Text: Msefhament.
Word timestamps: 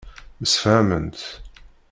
Msefhament. 0.41 1.19